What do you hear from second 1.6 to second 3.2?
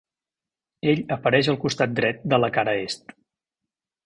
costat dret de la cara est.